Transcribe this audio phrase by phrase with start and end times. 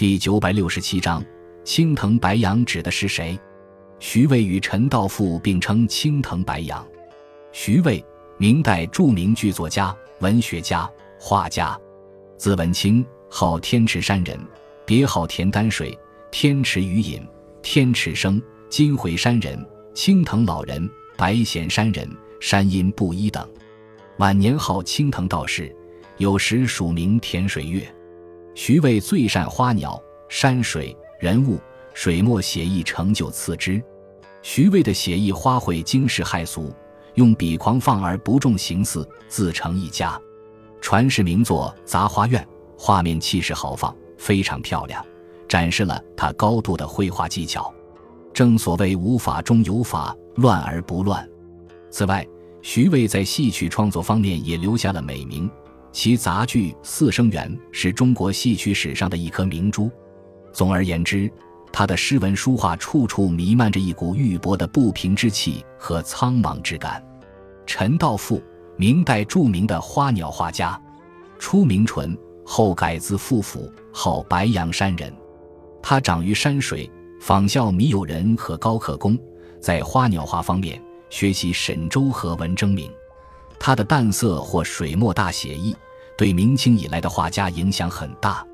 [0.00, 1.22] 第九百六十七章，
[1.62, 3.38] 青藤白杨指的是谁？
[3.98, 6.82] 徐渭与陈道富并称青藤白杨。
[7.52, 8.02] 徐渭，
[8.38, 11.78] 明代著名剧作家、文学家、画家，
[12.38, 14.40] 字文清，号天池山人，
[14.86, 15.94] 别号田丹水、
[16.30, 17.22] 天池余隐、
[17.60, 18.40] 天池生，
[18.70, 19.62] 金回山人，
[19.92, 22.08] 青藤老人，白显山人，
[22.40, 23.46] 山阴布衣等。
[24.16, 25.70] 晚年号青藤道士，
[26.16, 27.86] 有时署名田水月。
[28.54, 31.58] 徐渭最善花鸟、山水、人物、
[31.94, 33.82] 水墨写意，成就次之。
[34.42, 36.74] 徐渭的写意花卉惊世骇俗，
[37.14, 40.20] 用笔狂放而不重形似，自成一家。
[40.80, 42.42] 传世名作《杂花院》，
[42.78, 45.04] 画面气势豪放，非常漂亮，
[45.46, 47.72] 展示了他高度的绘画技巧。
[48.32, 51.28] 正所谓无法中有法，乱而不乱。
[51.90, 52.26] 此外，
[52.62, 55.50] 徐渭在戏曲创作方面也留下了美名。
[55.92, 59.90] 其杂剧《四声猿》是中国戏曲史上的一颗明珠。
[60.52, 61.30] 总而言之，
[61.72, 67.02] 他的诗文书画处处弥漫着一股郁薄的不平之气和苍茫之感。
[67.66, 68.42] 陈道复，
[68.76, 70.80] 明代著名的花鸟画家，
[71.38, 75.12] 初名纯，后改字复甫，号白杨山人。
[75.82, 79.18] 他长于山水，仿效米友仁和高克恭，
[79.60, 82.90] 在花鸟画方面学习沈周和文征明。
[83.60, 85.76] 他的淡色或水墨大写意，
[86.16, 88.44] 对明清以来的画家影响很大。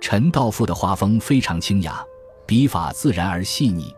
[0.00, 2.02] 陈道复的画风非常清雅，
[2.46, 3.92] 笔法自然而细腻，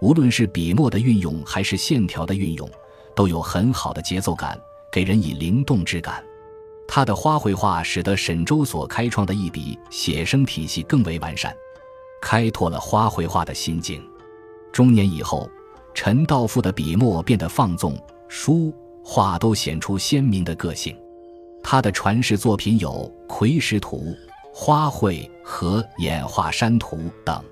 [0.00, 2.68] 无论是笔墨的运用还是线条的运用，
[3.16, 4.60] 都有很好的节奏感，
[4.92, 6.22] 给人以灵动之感。
[6.86, 11.56] 他的花卉画使得沈周所开创的一笔写生体系更为完善，
[12.20, 14.06] 开拓了花卉画的新境。
[14.70, 15.48] 中年以后，
[15.94, 18.74] 陈道复的笔墨变得放纵疏。
[19.04, 20.96] 画都显出鲜明的个性，
[21.62, 22.90] 他的传世作品有
[23.26, 23.98] 《葵石图》
[24.54, 27.42] 《花卉》和《演化山图》等。